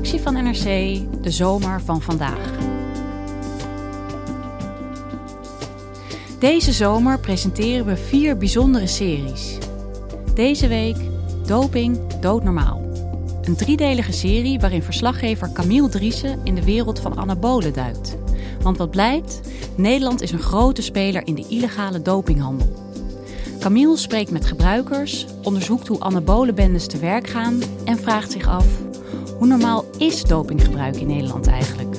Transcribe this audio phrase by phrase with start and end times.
[0.00, 2.50] Redactie van NRC, de zomer van vandaag.
[6.38, 9.58] Deze zomer presenteren we vier bijzondere series.
[10.34, 10.96] Deze week
[11.46, 12.82] Doping Doodnormaal.
[13.42, 18.16] Een driedelige serie waarin verslaggever Camille Driessen in de wereld van anabolen duikt.
[18.62, 19.40] Want wat blijkt?
[19.76, 22.72] Nederland is een grote speler in de illegale dopinghandel.
[23.58, 28.66] Camille spreekt met gebruikers, onderzoekt hoe anabolenbendes te werk gaan en vraagt zich af:
[29.40, 31.96] hoe normaal is dopinggebruik in Nederland eigenlijk?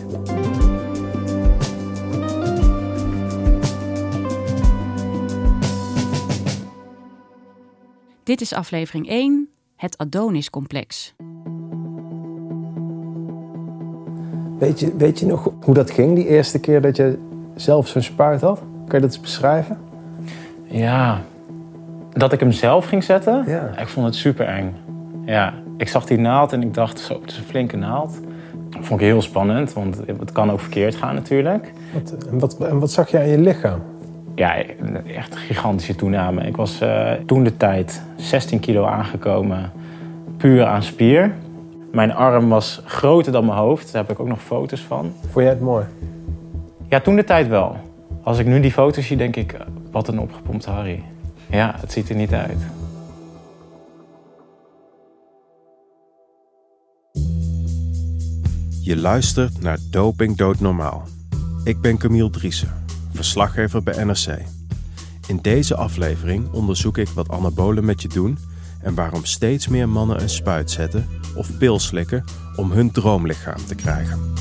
[8.23, 11.13] Dit is aflevering 1, het Adonis-complex.
[14.59, 17.17] Weet je, weet je nog hoe dat ging, die eerste keer dat je
[17.55, 18.57] zelf zo'n spuit had?
[18.59, 19.77] Kan je dat eens beschrijven?
[20.63, 21.21] Ja,
[22.09, 23.77] dat ik hem zelf ging zetten, Ja.
[23.77, 24.75] ik vond het super eng.
[25.25, 28.19] Ja, ik zag die naald en ik dacht, zo, het is een flinke naald.
[28.69, 31.73] Dat vond ik heel spannend, want het kan ook verkeerd gaan natuurlijk.
[31.93, 33.81] Wat, en, wat, en wat zag je aan je lichaam?
[34.35, 34.55] Ja,
[35.15, 36.47] echt een gigantische toename.
[36.47, 39.71] Ik was eh, toen de tijd 16 kilo aangekomen,
[40.37, 41.33] puur aan spier.
[41.91, 45.13] Mijn arm was groter dan mijn hoofd, daar heb ik ook nog foto's van.
[45.21, 45.85] Vond jij het mooi?
[46.87, 47.75] Ja, toen de tijd wel.
[48.23, 49.57] Als ik nu die foto's zie, denk ik,
[49.91, 51.03] wat een opgepompte Harry.
[51.49, 52.80] Ja, het ziet er niet uit.
[58.91, 61.07] Je luistert naar Doping Doodnormaal.
[61.63, 64.45] Ik ben Camille Driessen, verslaggever bij NRC.
[65.27, 68.37] In deze aflevering onderzoek ik wat anabolen met je doen
[68.81, 72.23] en waarom steeds meer mannen een spuit zetten of pil slikken
[72.55, 74.33] om hun droomlichaam te krijgen.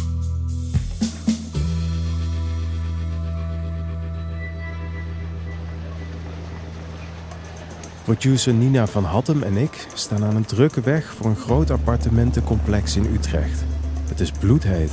[8.04, 12.96] Producer Nina van Hattem en ik staan aan een drukke weg voor een groot appartementencomplex
[12.96, 13.64] in Utrecht.
[14.10, 14.90] Het is bloedheet.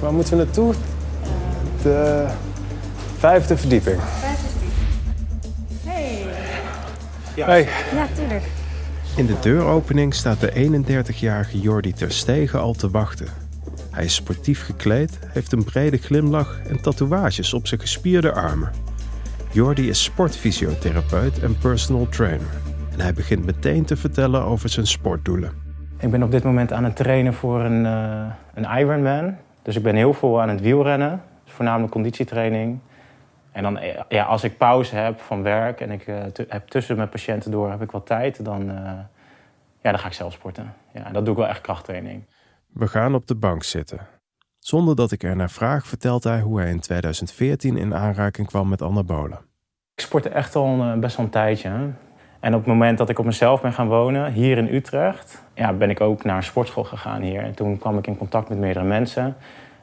[0.00, 0.74] Waar moeten we naartoe?
[1.82, 2.26] De
[3.18, 4.00] vijfde verdieping.
[7.34, 7.68] Hey.
[7.92, 8.50] Ja, tuurlijk.
[9.16, 13.26] In de deuropening staat de 31-jarige Jordi Terstegen al te wachten.
[13.90, 18.72] Hij is sportief gekleed, heeft een brede glimlach en tatoeages op zijn gespierde armen.
[19.52, 22.48] Jordi is sportfysiotherapeut en personal trainer.
[22.92, 25.63] En hij begint meteen te vertellen over zijn sportdoelen.
[26.04, 29.36] Ik ben op dit moment aan het trainen voor een, eh, een Ironman.
[29.62, 31.22] Dus ik ben heel veel aan het wielrennen.
[31.44, 32.78] Voornamelijk conditietraining.
[33.52, 36.16] En dan, eh, ja, als ik pauze heb van werk en ik eh,
[36.48, 38.64] heb tussen mijn patiënten door heb ik wat tijd, dan,
[39.80, 40.74] ja, dan ga ik zelf sporten.
[40.92, 42.24] Ja, dat doe ik wel echt krachttraining.
[42.72, 44.00] We gaan op de bank zitten.
[44.58, 48.68] Zonder dat ik er naar vraag, vertelt hij hoe hij in 2014 in aanraking kwam
[48.68, 49.38] met anabolen.
[49.94, 51.70] Ik sportte echt al een, best wel een tijdje.
[52.44, 55.72] En op het moment dat ik op mezelf ben gaan wonen, hier in Utrecht, ja,
[55.72, 57.42] ben ik ook naar een sportschool gegaan hier.
[57.42, 59.36] En toen kwam ik in contact met meerdere mensen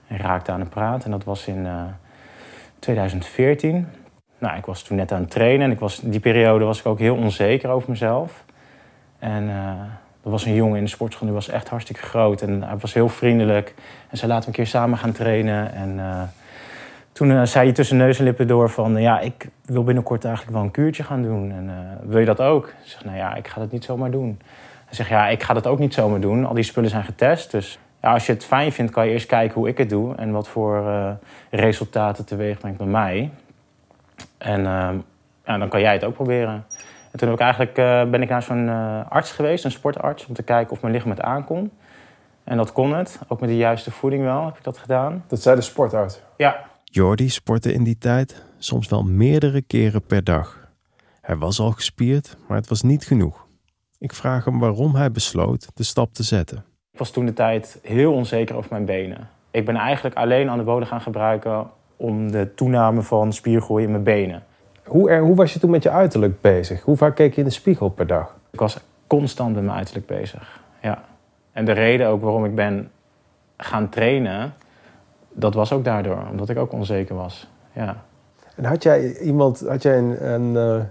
[0.08, 1.06] en raakte aan het praten.
[1.06, 1.84] En dat was in eh,
[2.80, 3.88] 2014.
[4.38, 6.86] Nou, ik was toen net aan het trainen en ik was, die periode was ik
[6.86, 8.44] ook heel onzeker over mezelf.
[9.20, 9.56] En eh,
[10.24, 12.42] er was een jongen in de sportschool, die was echt hartstikke groot.
[12.42, 13.74] En hij was heel vriendelijk.
[14.10, 15.74] En zei, laten we een keer samen gaan trainen.
[15.74, 16.22] En eh,
[17.12, 19.02] toen eh, zei hij tussen neus en lippen door van...
[19.02, 21.52] ja, ik wil binnenkort eigenlijk wel een kuurtje gaan doen.
[21.52, 22.68] En eh, wil je dat ook?
[22.68, 24.40] Ik zeg, nou ja, ik ga dat niet zomaar doen.
[24.86, 26.46] Hij zegt, ja, ik ga dat ook niet zomaar doen.
[26.46, 27.52] Al die spullen zijn getest.
[27.52, 30.16] Dus ja, als je het fijn vindt, kan je eerst kijken hoe ik het doe...
[30.16, 31.12] en wat voor eh,
[31.50, 33.32] resultaten teweeg brengt bij mij.
[34.38, 34.90] En eh,
[35.46, 36.66] ja, dan kan jij het ook proberen.
[37.12, 40.26] En toen heb ik eigenlijk, eh, ben ik naar zo'n eh, arts geweest, een sportarts...
[40.26, 41.72] om te kijken of mijn lichaam het aankon.
[42.44, 43.20] En dat kon het.
[43.28, 45.24] Ook met de juiste voeding wel heb ik dat gedaan.
[45.28, 46.22] Dat zei de sportarts.
[46.36, 46.60] Ja,
[46.94, 50.70] Jordi sportte in die tijd soms wel meerdere keren per dag.
[51.22, 53.48] Hij was al gespierd, maar het was niet genoeg.
[54.00, 56.64] Ik vraag hem waarom hij besloot de stap te zetten.
[56.92, 59.30] Ik was toen de tijd heel onzeker over mijn benen.
[59.52, 64.44] Ik ben eigenlijk alleen anabolen gaan gebruiken om de toename van spiergroei in mijn benen.
[64.84, 66.82] Hoe, er, hoe was je toen met je uiterlijk bezig?
[66.82, 68.36] Hoe vaak keek je in de spiegel per dag?
[68.52, 68.78] Ik was
[69.08, 70.62] constant met mijn uiterlijk bezig.
[70.82, 71.04] Ja.
[71.52, 72.92] En de reden ook waarom ik ben
[73.58, 74.54] gaan trainen,
[75.34, 77.48] dat was ook daardoor, omdat ik ook onzeker was.
[77.74, 78.04] Ja.
[78.56, 80.86] En had jij iemand, had jij een, een eh,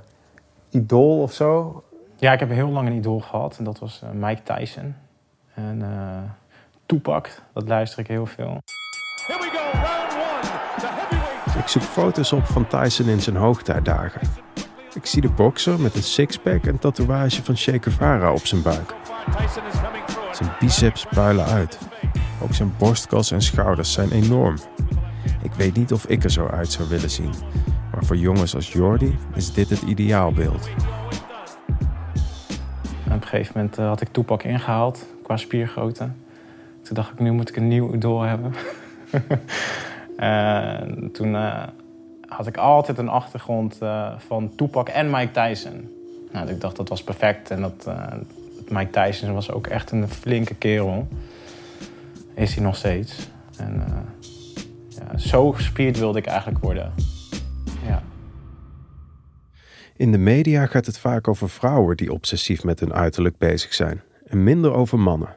[0.71, 1.83] idool of zo?
[2.17, 3.59] Ja, ik heb heel lang een idool gehad.
[3.59, 4.95] En dat was uh, Mike Tyson.
[5.55, 6.19] En uh,
[6.87, 8.59] Tupac, dat luister ik heel veel.
[9.27, 11.61] Here we go, round one.
[11.61, 14.21] Ik zoek foto's op van Tyson in zijn hoogtijdagen.
[14.95, 18.95] Ik zie de bokser met een sixpack en tatoeage van Che Guevara op zijn buik.
[20.33, 21.79] Zijn biceps puilen uit.
[22.43, 24.57] Ook zijn borstkas en schouders zijn enorm.
[25.43, 27.33] Ik weet niet of ik er zo uit zou willen zien.
[27.93, 30.69] Maar voor jongens als Jordi is dit het ideaalbeeld.
[33.05, 36.09] op een gegeven moment uh, had ik toepak ingehaald qua spiergrootte.
[36.83, 38.55] Toen dacht ik, nu moet ik een nieuw idool hebben.
[40.17, 41.63] en toen uh,
[42.27, 45.89] had ik altijd een achtergrond uh, van Tupac en Mike Tyson.
[46.33, 47.51] Nou, ik dacht dat was perfect.
[47.51, 47.89] En dat,
[48.69, 51.09] Mike Tyson was ook echt een flinke kerel.
[52.41, 53.31] Is hij nog steeds.
[53.57, 53.85] En
[54.89, 56.93] ja, zo gespierd wilde ik eigenlijk worden.
[57.87, 58.03] Ja.
[59.97, 64.03] In de media gaat het vaak over vrouwen die obsessief met hun uiterlijk bezig zijn
[64.25, 65.37] en minder over mannen.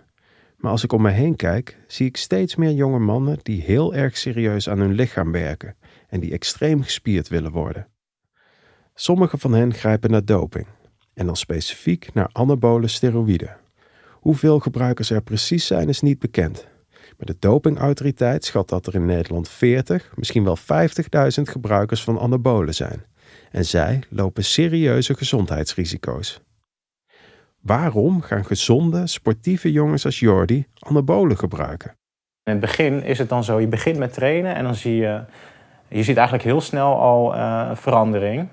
[0.57, 3.93] Maar als ik om me heen kijk, zie ik steeds meer jonge mannen die heel
[3.93, 5.75] erg serieus aan hun lichaam werken
[6.07, 7.87] en die extreem gespierd willen worden.
[8.93, 10.67] Sommige van hen grijpen naar doping
[11.13, 13.57] en dan specifiek naar anabole steroïden.
[14.11, 16.71] Hoeveel gebruikers er precies zijn is niet bekend.
[17.25, 20.63] De dopingautoriteit schat dat er in Nederland 40, misschien wel 50.000
[21.43, 23.05] gebruikers van anabolen zijn.
[23.51, 26.41] En zij lopen serieuze gezondheidsrisico's.
[27.61, 31.89] Waarom gaan gezonde, sportieve jongens als Jordi anabolen gebruiken?
[32.43, 35.23] In het begin is het dan zo, je begint met trainen en dan zie je,
[35.87, 38.47] je ziet eigenlijk heel snel al uh, verandering.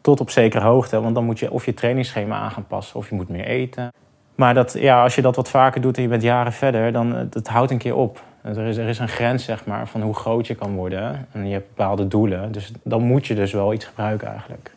[0.00, 3.08] Tot op zekere hoogte, want dan moet je of je trainingsschema aan gaan passen of
[3.08, 3.92] je moet meer eten.
[4.36, 7.12] Maar dat, ja, als je dat wat vaker doet en je bent jaren verder, dan
[7.12, 8.22] het houdt een keer op.
[8.42, 11.26] Er is, er is een grens zeg maar, van hoe groot je kan worden.
[11.32, 12.52] En je hebt bepaalde doelen.
[12.52, 14.70] Dus dan moet je dus wel iets gebruiken eigenlijk.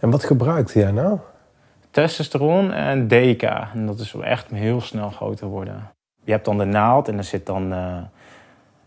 [0.00, 1.18] En wat gebruikt jij nou?
[1.90, 3.42] Testosteron en DK.
[3.74, 5.90] En dat is echt heel snel groter worden.
[6.24, 7.96] Je hebt dan de naald en er zit dan uh,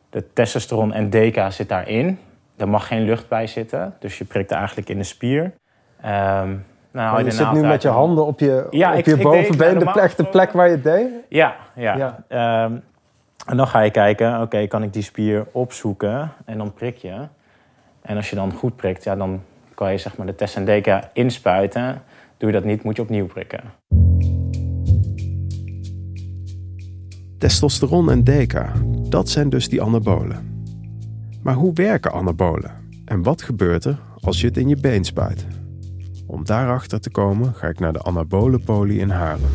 [0.09, 2.19] de testosteron en DK zit daarin.
[2.57, 5.53] Er mag geen lucht bij zitten, dus je prikt eigenlijk in de spier.
[6.05, 6.65] Um,
[6.97, 10.25] nou, je, zit nu met je handen op je, op je bovenbeen, de, plek, de
[10.25, 11.07] plek waar je het deed?
[11.29, 11.97] Ja, ja.
[11.97, 12.23] ja.
[12.27, 12.77] Ehm,
[13.45, 16.31] en dan ga je kijken, oké, kan ik die spier opzoeken?
[16.45, 17.15] En dan prik je.
[18.01, 19.41] En als je dan goed prikt, ja, dan
[19.73, 22.01] kan je zeg maar de test en deka inspuiten.
[22.37, 23.59] Doe je dat niet, moet je opnieuw prikken.
[27.37, 28.61] Testosteron en DK,
[29.09, 30.65] dat zijn dus die anabolen.
[31.43, 32.71] Maar hoe werken anabolen?
[33.05, 35.45] En wat gebeurt er als je het in je been spuit?
[36.29, 39.49] Om daarachter te komen ga ik naar de Anabole Poli in Haarlem.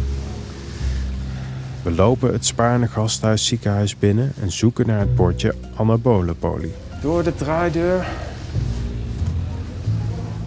[1.83, 6.75] We lopen het Spaarne Gasthuis ziekenhuis binnen en zoeken naar het bordje Anabole Poli.
[7.01, 8.07] Door de draaideur.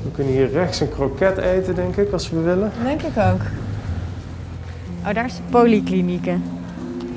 [0.04, 2.72] We kunnen hier rechts een kroket eten, denk ik, als we willen.
[2.84, 3.42] Denk ik ook.
[5.06, 6.44] Oh, daar is de polyklinieken.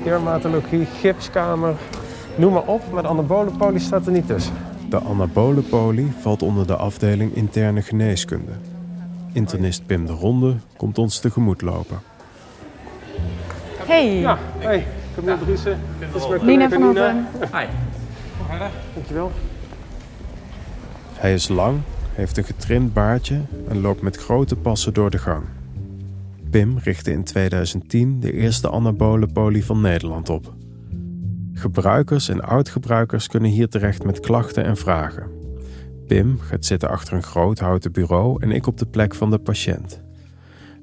[0.03, 1.75] Dermatologie, gipskamer,
[2.35, 4.53] noem maar op, maar de anabole poli staat er niet tussen.
[4.89, 8.51] De anabole poli valt onder de afdeling interne geneeskunde.
[9.33, 11.99] Internist Pim de Ronde komt ons tegemoet lopen.
[13.77, 14.19] Hey.
[14.19, 14.87] Ja, hey.
[15.15, 15.43] Camille ja.
[15.43, 15.79] Driessen.
[16.41, 17.27] Nina van Houten.
[17.39, 17.65] Hi.
[18.93, 19.31] Dankjewel.
[21.13, 21.79] Hij is lang,
[22.13, 25.43] heeft een getrimd baardje en loopt met grote passen door de gang.
[26.49, 30.53] Pim richtte in 2010 de eerste anabole poli van Nederland op.
[31.53, 35.38] Gebruikers en oud-gebruikers kunnen hier terecht met klachten en vragen.
[36.09, 39.37] Pim gaat zitten achter een groot houten bureau en ik op de plek van de
[39.37, 40.01] patiënt.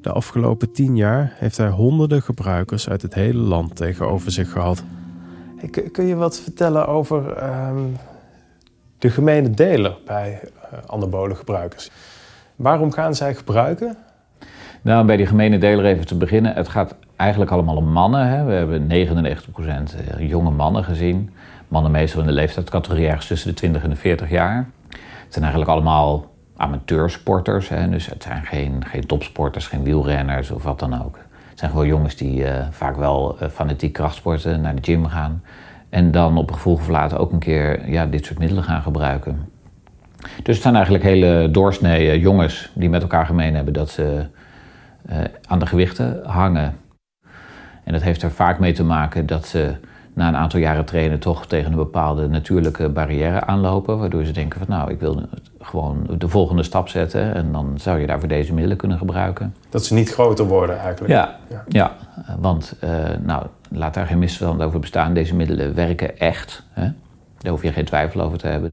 [0.01, 4.85] De afgelopen tien jaar heeft hij honderden gebruikers uit het hele land tegenover zich gehad.
[5.93, 7.79] kun je wat vertellen over ehm,
[8.99, 11.91] de gemene deler bij uh, anabole gebruikers?
[12.57, 13.97] Waarom gaan zij gebruiken?
[14.83, 16.55] Nou, bij die gemene deler even te beginnen.
[16.55, 18.29] Het gaat eigenlijk allemaal om mannen.
[18.29, 18.45] Hè.
[18.45, 21.31] We hebben 99% eh, jonge mannen gezien.
[21.69, 24.69] Mannen meestal in de leeftijdscategorie ergens tussen de 20 en de 40 jaar.
[25.27, 27.69] Het zijn eigenlijk allemaal amateursporters.
[27.69, 27.89] Hè?
[27.89, 31.19] Dus het zijn geen, geen topsporters, geen wielrenners of wat dan ook.
[31.51, 35.43] Het zijn gewoon jongens die uh, vaak wel uh, fanatiek krachtsporten, naar de gym gaan.
[35.89, 39.49] En dan op gevoel of later ook een keer ja, dit soort middelen gaan gebruiken.
[40.43, 44.27] Dus het zijn eigenlijk hele doorsnee jongens die met elkaar gemeen hebben dat ze
[45.47, 46.75] aan de gewichten hangen.
[47.85, 49.75] En dat heeft er vaak mee te maken dat ze
[50.17, 53.99] na een aantal jaren trainen toch tegen een bepaalde natuurlijke barrière aanlopen.
[53.99, 55.23] Waardoor ze denken van nou, ik wil
[55.61, 57.35] gewoon de volgende stap zetten.
[57.35, 59.55] En dan zou je daarvoor deze middelen kunnen gebruiken.
[59.71, 61.13] Dat ze niet groter worden eigenlijk.
[61.13, 61.65] Ja, ja.
[61.69, 61.97] ja
[62.41, 62.91] want uh,
[63.23, 65.15] nou, laat daar geen misverstand over bestaan.
[65.15, 66.63] Deze middelen werken echt.
[66.71, 66.89] Hè?
[67.39, 68.71] Daar hoef je geen twijfel over te hebben.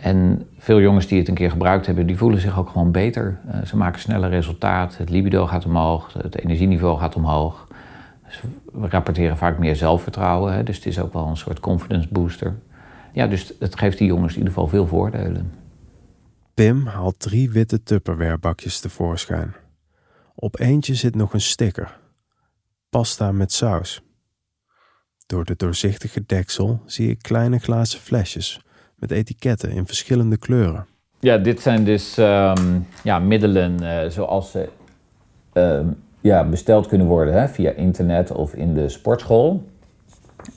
[0.00, 3.38] En veel jongens die het een keer gebruikt hebben, die voelen zich ook gewoon beter.
[3.46, 7.65] Uh, ze maken sneller resultaat, het libido gaat omhoog, het energieniveau gaat omhoog.
[8.72, 12.58] We rapporteren vaak meer zelfvertrouwen, hè, dus het is ook wel een soort confidence booster.
[13.12, 15.52] Ja, dus het geeft die jongens in ieder geval veel voordelen.
[16.54, 19.54] Pim haalt drie witte Tupperware-bakjes tevoorschijn.
[20.34, 21.98] Op eentje zit nog een sticker.
[22.90, 24.02] Pasta met saus.
[25.26, 28.60] Door de doorzichtige deksel zie ik kleine glazen flesjes
[28.96, 30.86] met etiketten in verschillende kleuren.
[31.20, 34.68] Ja, dit zijn dus ehm, ja, middelen uh, zoals ze
[35.52, 35.88] ehm,
[36.26, 39.62] ja, besteld kunnen worden hè, via internet of in de sportschool.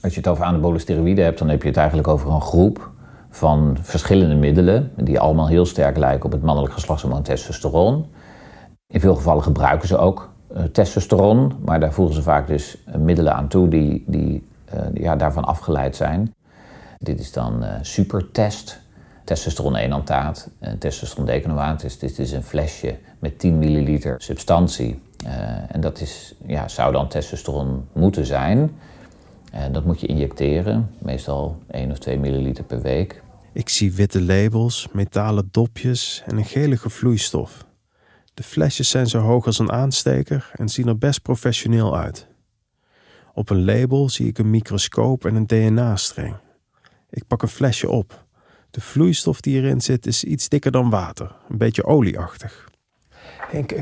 [0.01, 2.89] Als je het over anabole steroïden hebt, dan heb je het eigenlijk over een groep
[3.29, 8.05] van verschillende middelen die allemaal heel sterk lijken op het mannelijk geslachtshormoon testosteron.
[8.87, 13.33] In veel gevallen gebruiken ze ook uh, testosteron, maar daar voegen ze vaak dus middelen
[13.35, 16.33] aan toe die, die uh, ja, daarvan afgeleid zijn.
[16.97, 18.81] Dit is dan supertest,
[19.23, 21.81] testosteron enantaat en testosteron decanoaat.
[21.81, 24.99] Dus dit is een flesje met 10 milliliter substantie.
[25.67, 28.71] En dat is, ja, zou dan testosteron moeten zijn.
[29.51, 33.21] En dat moet je injecteren, meestal 1 of 2 milliliter per week.
[33.53, 37.65] Ik zie witte labels, metalen dopjes en een gelige vloeistof.
[38.33, 42.27] De flesjes zijn zo hoog als een aansteker en zien er best professioneel uit.
[43.33, 46.35] Op een label zie ik een microscoop en een DNA-streng.
[47.09, 48.25] Ik pak een flesje op.
[48.71, 52.68] De vloeistof die erin zit is iets dikker dan water, een beetje olieachtig.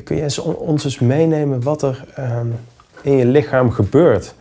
[0.03, 2.55] Kun je ons eens meenemen wat er um,
[3.01, 4.35] in je lichaam gebeurt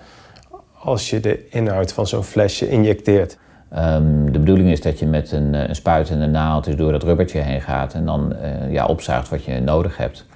[0.79, 3.39] als je de inhoud van zo'n flesje injecteert?
[3.79, 6.93] Um, de bedoeling is dat je met een, eh, spuit en een naald dus door
[6.93, 10.27] dat rubbertje heen gaat en dan uh, ja, opzuigt wat je nodig hebt.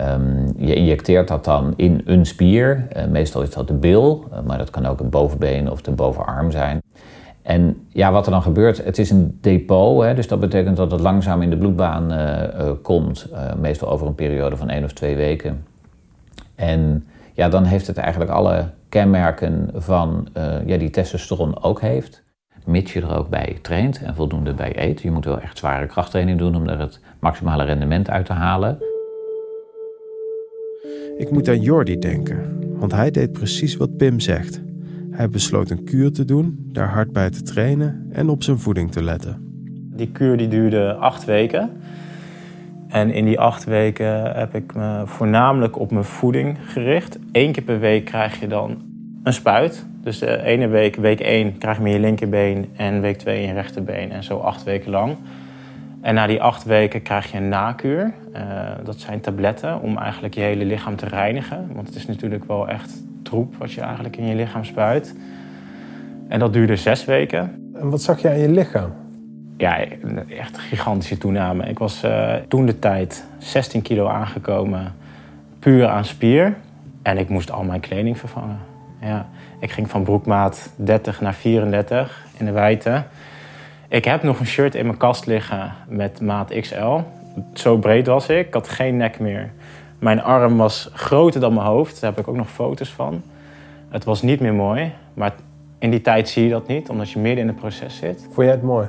[0.00, 2.86] Um, je injecteert dat dan in een spier.
[2.96, 6.50] Uh, meestal is dat de bil, maar dat kan ook een bovenbeen of de bovenarm
[6.50, 6.82] zijn.
[7.48, 10.90] En ja, wat er dan gebeurt, het is een depot, hè, dus dat betekent dat
[10.90, 12.12] het langzaam in de bloedbaan
[12.82, 13.28] komt,
[13.60, 15.66] meestal over een periode van één of twee weken.
[16.54, 20.28] En ja, dan heeft het eigenlijk alle kenmerken van
[20.66, 22.22] ja, die testosteron ook heeft
[22.68, 25.00] mits je er ook bij traint en voldoende bij eet.
[25.00, 28.78] Je moet wel echt zware krachttraining doen om er het maximale rendement uit te halen.
[31.16, 34.60] Ik moet aan Jordi denken, want hij deed precies wat Pim zegt.
[35.18, 38.92] Hij besloot een kuur te doen, daar hard bij te trainen en op zijn voeding
[38.92, 39.36] te letten.
[39.92, 41.70] Die kuur die duurde acht weken.
[42.88, 47.18] En in die acht weken heb ik me voornamelijk op mijn voeding gericht.
[47.32, 48.76] Eén keer per week krijg je dan
[49.22, 49.86] een spuit.
[50.02, 53.54] Dus de ene week, week 1, krijg je je linkerbeen en week 2 in je
[53.54, 54.10] rechterbeen.
[54.10, 55.16] En zo acht weken lang.
[56.00, 58.12] En na die acht weken krijg je een nakuur.
[58.34, 58.40] Uh,
[58.84, 61.70] dat zijn tabletten om eigenlijk je hele lichaam te reinigen.
[61.72, 65.14] Want het is natuurlijk wel echt troep wat je eigenlijk in je lichaam spuit.
[66.28, 67.70] En dat duurde zes weken.
[67.74, 68.92] En wat zag je aan je lichaam?
[69.56, 69.78] Ja,
[70.38, 71.64] echt een gigantische toename.
[71.64, 74.94] Ik was uh, toen de tijd 16 kilo aangekomen,
[75.58, 76.56] puur aan spier.
[77.02, 78.58] En ik moest al mijn kleding vervangen.
[79.00, 79.28] Ja.
[79.60, 83.02] Ik ging van broekmaat 30 naar 34 in de wijte.
[83.88, 86.98] Ik heb nog een shirt in mijn kast liggen met maat XL.
[87.52, 88.46] Zo breed was ik.
[88.46, 89.52] Ik had geen nek meer.
[89.98, 92.00] Mijn arm was groter dan mijn hoofd.
[92.00, 93.22] Daar heb ik ook nog foto's van.
[93.88, 94.92] Het was niet meer mooi.
[95.14, 95.34] Maar
[95.78, 98.20] in die tijd zie je dat niet, omdat je midden in het proces zit.
[98.22, 98.88] Vond jij het mooi?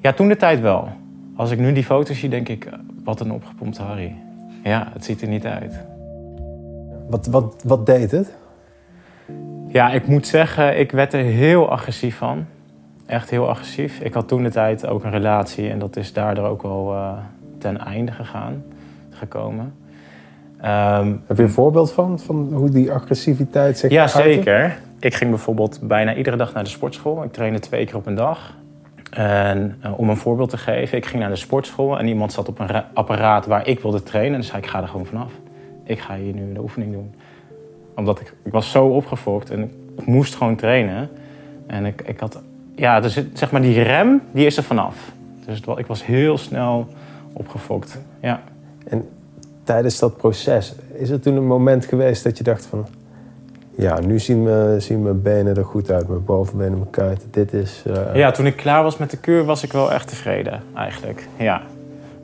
[0.00, 0.88] Ja, toen de tijd wel.
[1.36, 2.68] Als ik nu die foto's zie, denk ik,
[3.04, 4.14] wat een opgepompte Harry.
[4.64, 5.80] Ja, het ziet er niet uit.
[7.08, 8.34] Wat, wat, wat deed het?
[9.68, 12.46] Ja, ik moet zeggen, ik werd er heel agressief van.
[13.10, 14.00] Echt heel agressief.
[14.00, 17.12] Ik had toen de tijd ook een relatie en dat is daardoor ook wel uh,
[17.58, 18.64] ten einde gegaan,
[19.10, 19.74] gekomen.
[20.64, 24.78] Um, Heb je een voorbeeld van, van hoe die agressiviteit zich Ja, zeker.
[24.98, 27.22] Ik ging bijvoorbeeld bijna iedere dag naar de sportschool.
[27.22, 28.54] Ik trainde twee keer op een dag.
[29.10, 32.48] En uh, om een voorbeeld te geven, ik ging naar de sportschool en iemand zat
[32.48, 34.38] op een apparaat waar ik wilde trainen.
[34.38, 35.32] En zei ik, ga er gewoon vanaf.
[35.84, 37.14] Ik ga hier nu de oefening doen
[37.94, 41.10] omdat ik, ik was zo opgefokt en ik moest gewoon trainen.
[41.66, 42.42] En ik, ik had,
[42.74, 44.96] ja, dus zeg maar die rem, die is er vanaf.
[45.46, 46.88] Dus ik was heel snel
[47.32, 48.40] opgefokt, ja.
[48.88, 49.08] En
[49.64, 52.86] tijdens dat proces, is er toen een moment geweest dat je dacht van...
[53.76, 57.28] Ja, nu zien, me, zien mijn benen er goed uit, mijn bovenbenen, mijn kuiten.
[57.30, 57.84] Dit is...
[57.86, 58.14] Uh...
[58.14, 61.28] Ja, toen ik klaar was met de kuur was ik wel echt tevreden, eigenlijk.
[61.36, 61.62] Ja,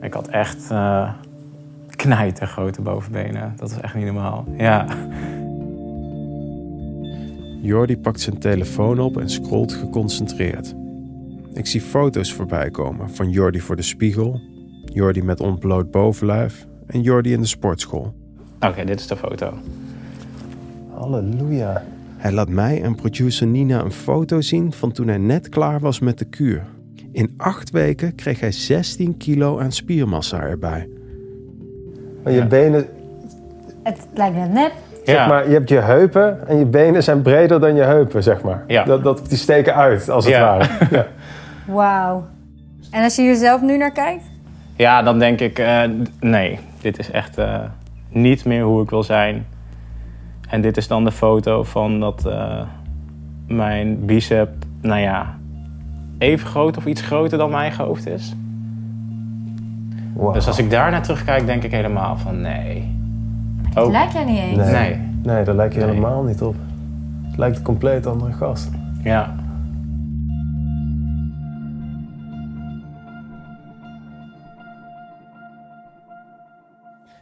[0.01, 1.09] ik had echt uh,
[1.95, 3.53] knijter grote bovenbenen.
[3.57, 4.85] Dat is echt niet normaal, ja.
[7.67, 10.75] Jordi pakt zijn telefoon op en scrolt geconcentreerd.
[11.53, 14.41] Ik zie foto's voorbij komen van Jordi voor de spiegel,
[14.85, 18.13] Jordi met ontbloot bovenlijf en Jordi in de sportschool.
[18.59, 19.53] Oké, dit is de foto.
[20.93, 21.83] Halleluja.
[22.17, 25.99] Hij laat mij en producer Nina een foto zien van toen hij net klaar was
[25.99, 26.65] met de kuur.
[27.11, 30.89] In acht weken kreeg hij 16 kilo aan spiermassa erbij.
[32.23, 32.87] Maar je benen,
[33.83, 34.73] Het lijkt net nep.
[35.11, 38.41] Zeg maar, je hebt je heupen en je benen zijn breder dan je heupen, zeg
[38.41, 38.63] maar.
[38.67, 38.83] Ja.
[38.83, 40.41] Dat, dat, die steken uit, als het Ja.
[40.41, 40.67] ware.
[40.97, 41.05] Ja.
[41.65, 42.25] Wauw.
[42.91, 44.23] En als je er zelf nu naar kijkt?
[44.75, 45.81] Ja, dan denk ik, eh,
[46.19, 47.59] nee, dit is echt eh,
[48.09, 49.45] niet meer hoe ik wil zijn.
[50.49, 52.61] En dit is dan de foto van dat eh,
[53.47, 54.49] mijn bicep,
[54.81, 55.35] nou ja,
[56.17, 58.35] even groot of iets groter dan mijn eigen hoofd is.
[60.13, 60.33] Wow.
[60.33, 62.96] Dus als ik daar naar terugkijk, denk ik helemaal van nee.
[63.77, 64.57] Het Ook, lijkt jij niet eens.
[64.57, 64.95] Nee.
[64.95, 65.19] nee.
[65.23, 65.89] Nee, daar lijkt je Nee.
[65.89, 66.55] helemaal niet op.
[67.23, 68.69] Het lijkt een compleet andere gast.
[69.03, 69.35] Ja.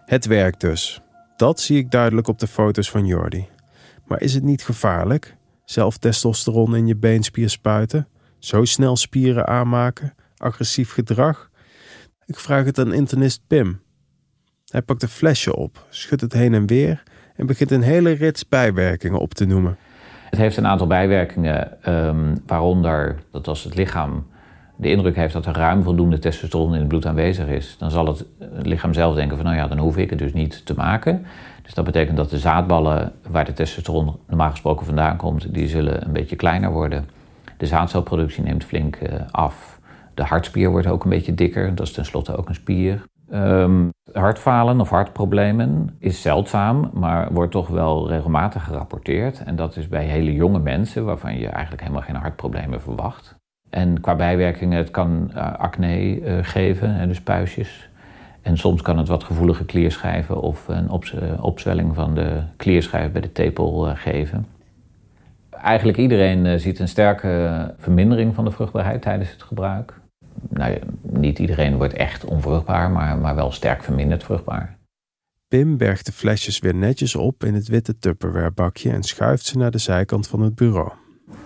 [0.06, 1.02] Het werkt dus.
[1.36, 3.48] Dat zie ik duidelijk op de foto's van Jordi.
[4.06, 5.36] Maar is het niet gevaarlijk?
[5.64, 8.08] Zelf testosteron in je beenspier spuiten?
[8.40, 10.14] Zo snel spieren aanmaken?
[10.38, 11.50] Agressief gedrag?
[12.26, 13.82] Ik vraag het aan internist Pim.
[14.72, 17.04] Hij pakt een flesje op, schudt het heen en weer
[17.36, 19.78] en begint een hele rits bijwerkingen op te noemen.
[20.30, 24.26] Het heeft een aantal bijwerkingen, ehm, waaronder dat als het lichaam
[24.76, 28.08] de indruk heeft dat er ruim voldoende testosteron in het bloed aanwezig is, dan zal
[28.08, 30.74] het, het lichaam zelf denken van nou ja, dan hoef ik het dus niet te
[30.74, 31.26] maken.
[31.64, 36.06] Dus dat betekent dat de zaadballen waar de testosteron normaal gesproken vandaan komt, die zullen
[36.06, 37.06] een beetje kleiner worden.
[37.58, 39.80] De zaadcelproductie neemt flink eh, af.
[40.14, 43.02] De hartspier wordt ook een beetje dikker, dat is tenslotte ook een spier.
[43.30, 49.44] Ehm, hartfalen of hartproblemen is zeldzaam, maar wordt toch wel regelmatig gerapporteerd.
[49.44, 53.36] En dat is bij hele jonge mensen, waarvan je eigenlijk helemaal geen hartproblemen verwacht.
[53.70, 57.90] En qua bijwerkingen, het kan eh, acne eh, geven, dus puistjes.
[58.42, 63.22] En soms kan het wat gevoelige klierschijven of een eh, opzwelling van de klierschijf bij
[63.22, 64.46] de tepel geven.
[65.50, 69.94] Eigenlijk iedereen ziet een sterke vermindering van de vruchtbaarheid tijdens het gebruik.
[70.50, 74.78] Nou, niet iedereen wordt echt onvruchtbaar, maar, maar wel sterk verminderd vruchtbaar.
[75.48, 79.58] Pim bergt de flesjes weer netjes op in het witte Tupperware bakje en schuift ze
[79.58, 80.92] naar de zijkant van het bureau.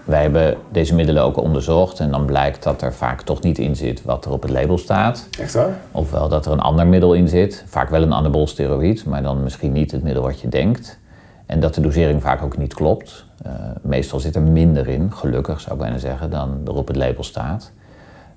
[0.03, 3.75] Wij hebben deze middelen ook onderzocht en dan blijkt dat er vaak toch niet in
[3.75, 5.27] zit wat er op het label staat.
[5.39, 5.79] Echt waar?
[5.91, 9.43] Ofwel dat er een ander middel in zit, vaak wel een anabool steroïd, maar dan
[9.43, 10.99] misschien niet het middel wat je denkt.
[11.45, 13.25] En dat de dosering vaak ook niet klopt.
[13.41, 16.95] Eh, meestal zit er minder in, gelukkig zou ik bijna zeggen, dan er op het
[16.95, 17.71] label staat.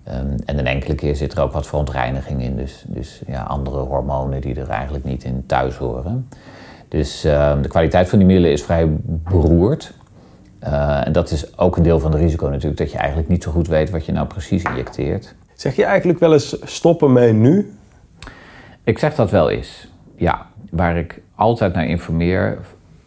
[0.05, 3.79] Ehm, en een enkele keer zit er ook wat verontreiniging in, dus, dus ja, andere
[3.79, 6.29] hormonen die er eigenlijk niet in thuis horen.
[6.89, 9.93] Dus ehm, de kwaliteit van die middelen is vrij beroerd.
[10.59, 13.43] Eh, en dat is ook een deel van het risico natuurlijk, dat je eigenlijk niet
[13.43, 15.35] zo goed weet wat je nou precies injecteert.
[15.55, 17.73] Zeg je eigenlijk wel eens stoppen mee nu?
[18.85, 19.89] Ik zeg dat wel eens.
[20.17, 22.59] Ja, waar ik altijd naar informeer,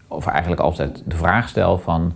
[0.07, 2.13] of eigenlijk altijd de vraag stel van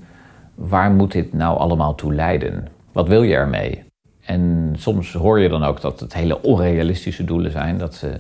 [0.56, 2.68] waar moet dit nou allemaal toe leiden?
[2.92, 3.89] Wat wil je ermee?
[4.30, 7.78] En soms hoor je dan ook dat het hele onrealistische doelen zijn.
[7.78, 8.20] Dat ze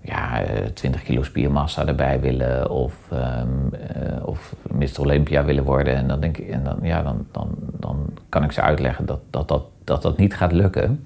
[0.00, 3.42] ja, eh, 20 kilo spiermassa erbij willen of, eh,
[4.24, 5.00] of Mr.
[5.00, 5.94] Olympia willen worden.
[5.94, 9.20] En dan, denk ik, en dan, ja, dan, dan, dan kan ik ze uitleggen dat
[9.30, 11.02] dat, dat, dat, dat niet gaat lukken.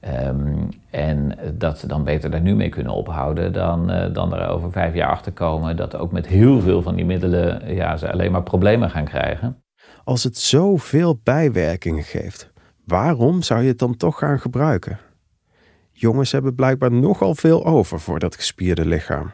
[0.00, 0.56] Ehm,
[0.90, 4.72] en dat ze dan beter daar nu mee kunnen ophouden dan, eh, dan er over
[4.72, 8.32] vijf jaar achter komen dat ook met heel veel van die middelen ja, ze alleen
[8.32, 9.62] maar problemen gaan krijgen.
[10.04, 12.52] Als het zoveel bijwerkingen geeft,
[12.88, 14.98] waarom zou je het dan toch gaan gebruiken?
[15.92, 19.32] Jongens hebben blijkbaar nogal veel over voor dat gespierde lichaam.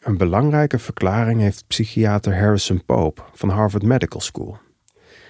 [0.00, 4.58] Een belangrijke verklaring heeft psychiater Harrison Pope van Harvard Medical School.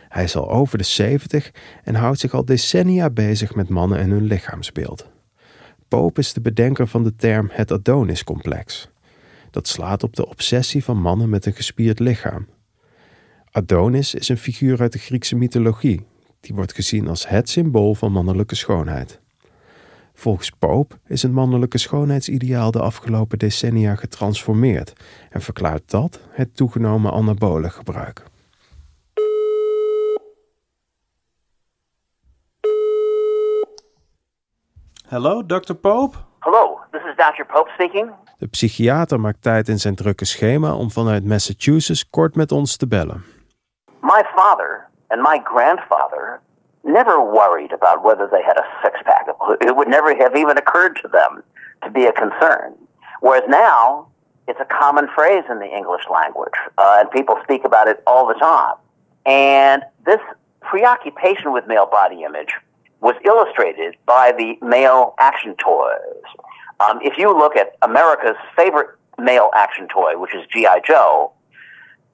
[0.09, 1.51] Hij is al over de 70
[1.85, 5.11] en houdt zich al decennia bezig met mannen en hun lichaamsbeeld.
[5.89, 8.91] Pope is de bedenker van de term het Adonis-complex.
[9.51, 12.47] Dat slaat op de obsessie van mannen met een gespierd lichaam.
[13.51, 16.11] Adonis is een figuur uit de Griekse mythologie.
[16.43, 19.21] Die wordt gezien als het symbool van mannelijke schoonheid.
[20.15, 24.93] Volgens Pope is het mannelijke schoonheidsideaal de afgelopen decennia getransformeerd
[25.31, 28.23] en verklaart dat het toegenomen anabole gebruik.
[35.09, 35.75] Hallo, Dr.
[35.75, 36.17] Pope?
[36.39, 37.45] Hello, this is Dr.
[37.53, 38.11] Pope speaking.
[38.39, 42.87] De psychiater maakt tijd in zijn drukke schema om vanuit Massachusetts kort met ons te
[42.87, 43.25] bellen.
[44.01, 46.41] My father and my grandfather
[46.83, 49.29] never worried about whether they had a six pack.
[49.61, 51.45] It would never have even occurred to them
[51.85, 52.75] to be a concern.
[53.21, 54.09] Whereas now,
[54.49, 58.27] it's a common phrase in the English language, uh, and people speak about it all
[58.27, 58.75] the time.
[59.27, 60.19] And this
[60.61, 62.55] preoccupation with male body image
[63.01, 66.25] was illustrated by the male action toys.
[66.81, 70.81] Um, if you look at America's favorite male action toy, which is G.I.
[70.87, 71.33] Joe,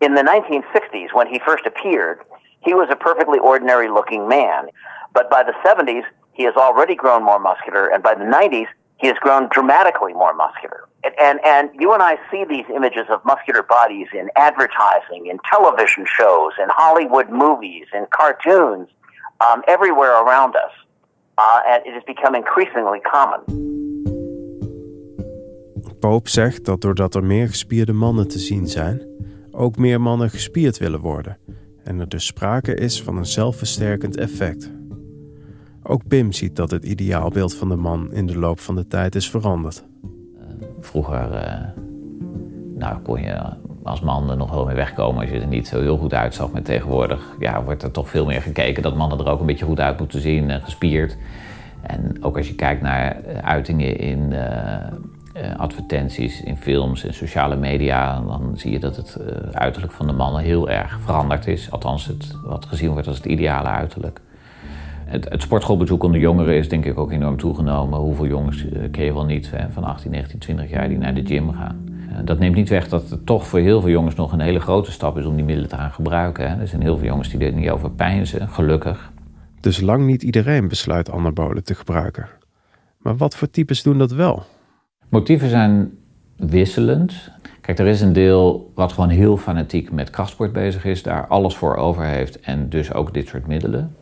[0.00, 2.20] in the 1960s, when he first appeared,
[2.68, 4.68] he was a perfectly ordinary looking man.
[5.14, 6.04] But by the 70s,
[6.34, 10.34] he has already grown more muscular, and by the 90s, he has grown dramatically more
[10.34, 10.80] muscular.
[11.02, 15.38] And, and, and you and I see these images of muscular bodies in advertising, in
[15.54, 18.88] television shows, in Hollywood movies, in cartoons,
[19.46, 20.74] um, everywhere around us.
[21.38, 23.40] Uh, and it has become increasingly common.
[26.00, 29.02] Pope zegt dat doordat er meer gespierde mannen te zien zijn,
[29.52, 31.38] ook meer mannen gespierd willen worden
[31.88, 34.70] en er dus sprake is van een zelfversterkend effect.
[35.82, 39.14] Ook Pim ziet dat het ideaalbeeld van de man in de loop van de tijd
[39.14, 39.84] is veranderd.
[40.80, 41.82] Vroeger uh,
[42.74, 45.80] nou, kon je als man er nog wel mee wegkomen als je er niet zo
[45.80, 46.50] heel goed uitzag.
[46.52, 49.64] Maar tegenwoordig ja, wordt er toch veel meer gekeken dat mannen er ook een beetje
[49.64, 51.16] goed uit moeten zien, en gespierd.
[51.80, 54.38] En ook als je kijkt naar uitingen in uh,
[55.56, 59.16] advertenties, in films, in sociale media, dan zie je dat het
[59.52, 61.70] uiterlijk van de mannen heel erg veranderd is.
[61.70, 64.20] Althans, het, wat gezien wordt als het ideale uiterlijk.
[65.04, 67.98] Het, het sportschoolbezoek onder jongeren is denk ik ook enorm toegenomen.
[67.98, 71.26] Hoeveel jongens ken je wel niet hè, van 18, 19, 20 jaar die naar de
[71.26, 71.88] gym gaan.
[72.24, 74.92] Dat neemt niet weg dat het toch voor heel veel jongens nog een hele grote
[74.92, 76.50] stap is om die middelen te gaan gebruiken.
[76.50, 76.60] Hè.
[76.60, 79.12] Er zijn heel veel jongens die er niet over pijnzen, gelukkig.
[79.60, 82.28] Dus lang niet iedereen besluit anabolen te gebruiken.
[82.98, 84.42] Maar wat voor types doen dat wel?
[85.08, 85.98] Motieven zijn
[86.36, 87.30] wisselend.
[87.60, 91.56] Kijk, er is een deel wat gewoon heel fanatiek met krachtsport bezig is, daar alles
[91.56, 93.96] voor over heeft en dus ook dit soort middelen.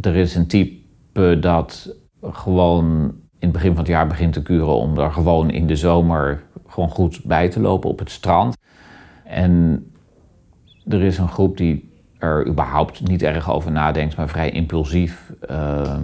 [0.00, 3.04] Er is een type dat gewoon
[3.38, 6.42] in het begin van het jaar begint te kuren om er gewoon in de zomer
[6.66, 8.56] gewoon goed bij te lopen op het strand.
[9.24, 9.86] En
[10.88, 15.96] er is een groep die er überhaupt niet erg over nadenkt, maar vrij impulsief uh,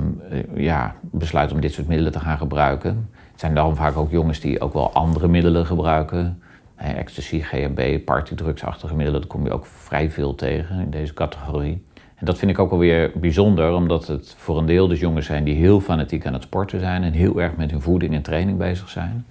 [0.54, 3.08] ja, besluit om dit soort middelen te gaan gebruiken.
[3.42, 6.42] Zijn daarom vaak ook jongens die ook wel andere middelen gebruiken.
[6.76, 11.82] Ecstasy, GHB, partydrugsachtige middelen, daar kom je ook vrij veel tegen in deze categorie.
[12.14, 15.44] En dat vind ik ook alweer bijzonder, omdat het voor een deel dus jongens zijn
[15.44, 18.58] die heel fanatiek aan het sporten zijn en heel erg met hun voeding en training
[18.58, 19.26] bezig zijn.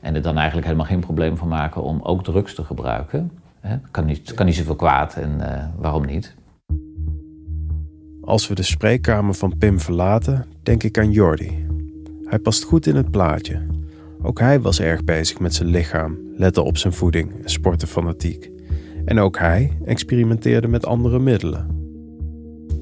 [0.00, 3.30] En er dan eigenlijk helemaal geen probleem van maken om ook drugs te gebruiken.
[3.90, 6.34] Kan niet, kan niet zoveel kwaad en uh, waarom niet?
[8.20, 11.65] Als we de spreekkamer van Pim verlaten, denk ik aan Jordi.
[12.26, 13.66] Hij past goed in het plaatje.
[14.22, 18.50] Ook hij was erg bezig met zijn lichaam, lette op zijn voeding en sportte fanatiek.
[19.04, 21.66] En ook hij experimenteerde met andere middelen.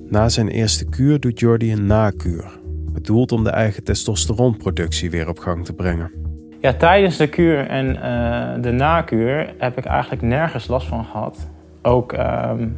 [0.08, 2.60] Na zijn eerste kuur doet Jordi een nakuur,
[2.92, 6.10] bedoeld om de eigen testosteronproductie weer op gang te brengen.
[6.60, 11.48] Ja, tijdens de kuur en uh, de nakuur heb ik eigenlijk nergens last van gehad.
[11.82, 12.76] Ook um,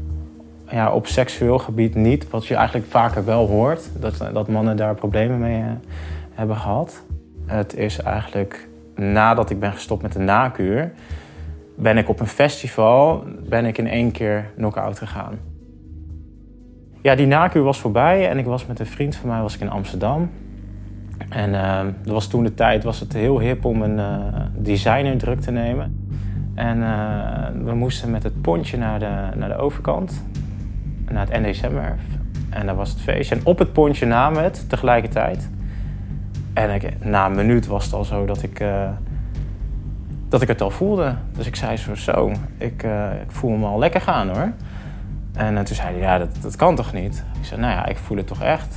[0.71, 3.91] ja, op seksueel gebied niet, wat je eigenlijk vaker wel hoort.
[4.01, 5.67] Dat, dat mannen daar problemen mee uh,
[6.37, 7.05] hebben gehad.
[7.47, 10.93] Het is eigenlijk nadat ik ben gestopt met de nakuur...
[11.77, 15.39] ben ik op een festival ben ik in één keer knock-out gegaan.
[17.03, 19.61] Ja, die nakuur was voorbij en ik was met een vriend van mij was ik
[19.61, 20.31] in Amsterdam.
[21.29, 25.19] En uh, dat was toen de tijd was het heel hip om een uh, designer
[25.19, 26.09] druk te nemen.
[26.55, 30.25] En uh, we moesten met het pontje naar de, naar de overkant,
[31.11, 32.03] naar het NDSM-werf.
[32.51, 33.35] En daar was het feestje.
[33.35, 35.51] En op het pontje namen we het tegelijkertijd.
[36.57, 38.65] En na een minuut was het al zo dat ik,
[40.29, 41.15] dat ik het al voelde.
[41.37, 42.83] Dus ik zei zo, zo ik,
[43.23, 44.53] ik voel me al lekker gaan hoor.
[45.35, 47.25] En toen zei hij, ja, dat, dat kan toch niet?
[47.41, 48.77] Ik zei, nou ja, ik voel het toch echt.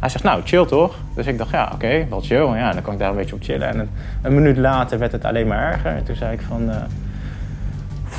[0.00, 0.96] Hij zegt, nou, chill toch?
[1.14, 2.56] Dus ik dacht, ja, oké, wel chill.
[2.56, 3.68] Ja, dan kan ik daar een beetje op chillen.
[3.68, 3.88] En een,
[4.22, 5.90] een minuut later werd het alleen maar erger.
[5.96, 6.70] En toen zei ik van,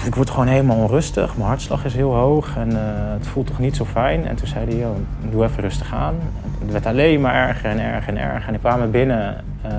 [0.05, 1.35] ik word gewoon helemaal onrustig.
[1.35, 2.77] Mijn hartslag is heel hoog en uh,
[3.13, 4.27] het voelt toch niet zo fijn.
[4.27, 4.95] En toen zei hij, joh,
[5.31, 6.15] doe even rustig aan.
[6.59, 8.47] Het werd alleen maar erger en erger en erger.
[8.47, 9.43] En ik kwam binnen.
[9.65, 9.71] Uh,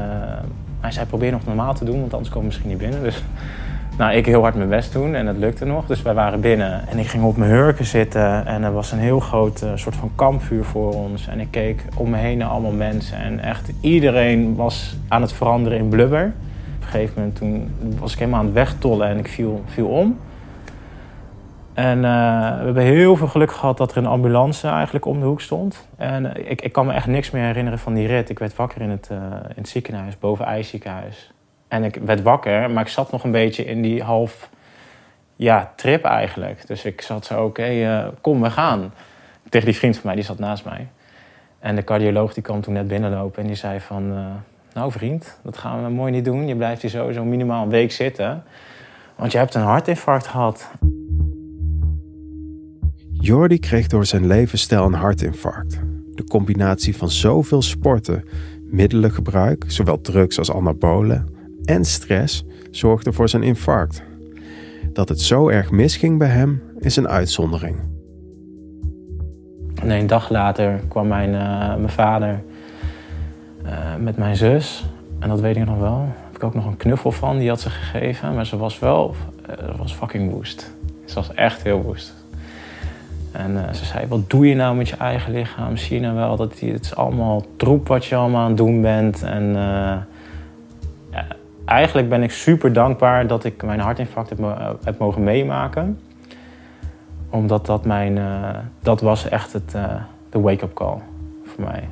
[0.81, 3.03] hij zei, probeer nog normaal te doen, want anders kom ik misschien niet binnen.
[3.03, 3.23] Dus
[3.99, 5.87] nou, ik heel hard mijn best doen en het lukte nog.
[5.87, 8.47] Dus wij waren binnen en ik ging op mijn hurken zitten.
[8.47, 11.29] En er was een heel groot uh, soort van kampvuur voor ons.
[11.29, 13.19] En ik keek om me heen naar allemaal mensen.
[13.19, 16.33] En echt iedereen was aan het veranderen in blubber.
[16.87, 20.19] Een gegeven moment toen was ik helemaal aan het wegtollen en ik viel, viel om.
[21.75, 25.27] En uh, we hebben heel veel geluk gehad dat er een ambulance eigenlijk om de
[25.27, 25.89] hoek stond.
[25.97, 28.31] En uh, ik, ik kan me echt niks meer herinneren van die rit.
[28.31, 31.33] Ik werd wakker in het, in het ziekenhuis, boven IJsziekenhuis.
[31.69, 34.51] En ik werd wakker, maar ik zat nog een beetje in die half
[35.37, 36.67] ja, trip eigenlijk.
[36.67, 38.93] Dus ik zat zo, oké, kom, we gaan.
[39.49, 40.89] Tegen die vriend van mij, die zat naast mij.
[41.59, 44.15] En de cardioloog die kwam toen net binnenlopen en die zei van...
[44.77, 46.47] Nou vriend, dat gaan we mooi niet doen.
[46.47, 48.43] Je blijft hier sowieso minimaal een week zitten.
[49.17, 50.71] Want je hebt een hartinfarct gehad.
[53.13, 55.81] Jordi kreeg door zijn levensstijl een hartinfarct.
[56.15, 58.25] De combinatie van zoveel sporten,
[58.63, 61.27] middelengebruik, zowel drugs als anabolen
[61.65, 64.03] en stress zorgde voor zijn infarct.
[64.93, 67.77] Dat het zo erg misging bij hem is een uitzondering.
[69.75, 72.43] Een dag later kwam mijn, uh, mijn vader
[73.67, 74.85] uh, met mijn zus.
[75.19, 75.99] En dat weet ik nog wel.
[75.99, 78.35] Daar heb ik ook nog een knuffel van, die had ze gegeven.
[78.35, 79.15] Maar ze was wel,
[79.51, 80.73] uh, was fucking woest.
[81.05, 82.15] Ze was echt heel woest.
[83.33, 85.77] En ze zei, wat doe je nou met je eigen lichaam?
[85.77, 88.81] Zie je nou wel dat het is allemaal troep wat je allemaal aan het doen
[88.81, 89.23] bent?
[89.23, 89.53] En
[91.11, 91.27] ja,
[91.65, 94.39] eigenlijk ben ik super dankbaar dat ik mijn hartinfarct heb,
[94.85, 96.01] heb mogen meemaken
[97.31, 98.19] omdat dat mijn,
[98.81, 99.71] dat was echt het,
[100.31, 100.99] de wake-up call
[101.45, 101.89] voor mij.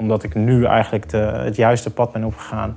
[0.00, 2.76] Omdat ik nu eigenlijk de, het juiste pad ben opgegaan.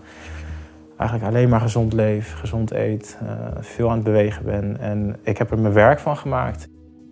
[0.98, 4.80] Eigenlijk alleen maar gezond leef, gezond eet, uh, veel aan het bewegen ben.
[4.80, 6.68] En ik heb er mijn werk van gemaakt.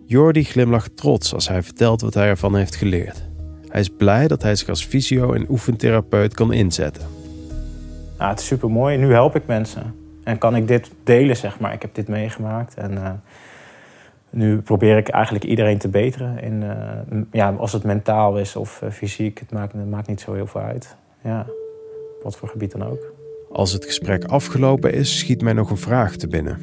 [0.06, 3.28] Jordi glimlacht trots als hij vertelt wat hij ervan heeft geleerd.
[3.68, 7.02] Hij is blij dat hij zich als fysio- en oefentherapeut kan inzetten.
[8.18, 8.96] Nou, het is super mooi.
[8.96, 9.94] Nu help ik mensen.
[10.24, 11.72] En kan ik dit delen, zeg maar.
[11.72, 12.74] Ik heb dit meegemaakt.
[12.74, 13.22] En
[14.32, 16.42] nu probeer ik eigenlijk iedereen te beteren.
[16.42, 20.20] In, uh, ja, als het mentaal is of uh, fysiek, het maakt, het maakt niet
[20.20, 20.96] zo heel veel uit.
[21.22, 21.46] Ja,
[22.22, 23.12] wat voor gebied dan ook.
[23.52, 26.58] Als het gesprek afgelopen is, schiet mij nog een vraag te binnen.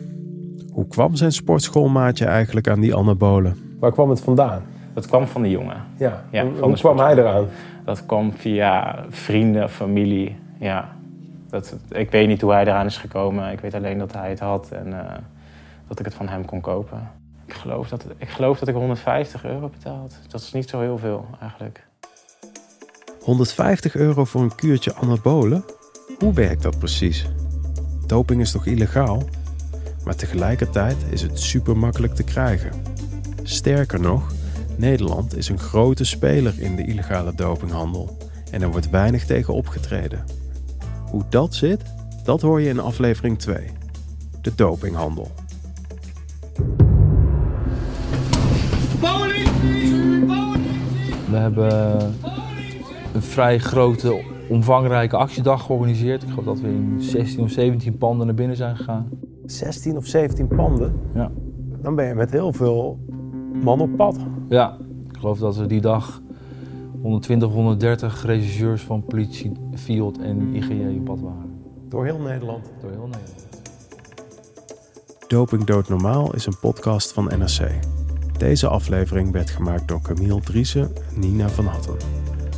[0.73, 3.77] Hoe kwam zijn sportschoolmaatje eigenlijk aan die anabolen?
[3.79, 4.63] Waar kwam het vandaan?
[4.93, 5.84] Dat kwam van de jongen.
[5.97, 7.47] Ja, ja hoe, hoe kwam hij eraan?
[7.86, 10.36] Dat kwam via vrienden, familie.
[10.60, 10.97] Ja.
[11.49, 13.51] Dat, ik weet niet hoe hij eraan is gekomen.
[13.51, 14.99] Ik weet alleen dat hij het had en uh,
[15.88, 17.18] dat ik het van hem kon kopen.
[17.49, 20.15] Ik geloof, dat, ik geloof dat ik 150 euro betaald.
[20.27, 21.88] Dat is niet zo heel veel eigenlijk.
[23.21, 25.63] 150 euro voor een kuurtje anabolen?
[26.19, 27.25] Hoe werkt dat precies?
[28.05, 29.23] Doping is toch illegaal?
[30.03, 32.71] Maar tegelijkertijd is het super makkelijk te krijgen.
[33.43, 34.31] Sterker nog,
[34.77, 38.17] Nederland is een grote speler in de illegale dopinghandel
[38.51, 40.23] en er wordt weinig tegen opgetreden.
[41.12, 41.81] Hoe dat zit,
[42.23, 43.67] dat hoor je in aflevering 2.
[44.41, 45.31] De dopinghandel.
[51.29, 51.99] We hebben
[53.13, 56.23] een vrij grote, omvangrijke actiedag georganiseerd.
[56.23, 59.09] Ik geloof dat we in 16 of 17 panden naar binnen zijn gegaan.
[59.45, 60.99] 16 of 17 panden?
[61.13, 61.31] Ja.
[61.81, 62.99] Dan ben je met heel veel
[63.63, 64.17] man op pad.
[64.49, 64.77] Ja,
[65.09, 66.21] ik geloof dat we die dag
[67.01, 71.62] 120, 130 regisseurs van politie, Field en IGJ op pad waren.
[71.89, 72.71] Door heel Nederland?
[72.81, 73.47] Door heel Nederland.
[75.27, 77.79] Doping Dood Normaal is een podcast van NRC.
[78.39, 81.97] Deze aflevering werd gemaakt door Camille Driessen en Nina van Hatten.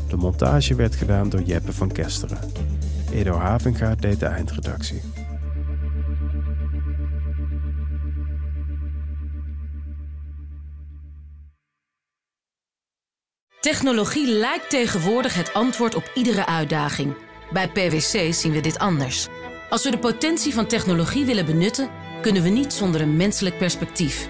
[0.09, 2.37] De montage werd gedaan door Jeppe van Kesteren.
[3.13, 5.01] Edo Havinga deed de eindredactie.
[13.59, 17.15] Technologie lijkt tegenwoordig het antwoord op iedere uitdaging.
[17.53, 19.27] Bij PwC zien we dit anders.
[19.69, 21.89] Als we de potentie van technologie willen benutten,
[22.21, 24.29] kunnen we niet zonder een menselijk perspectief.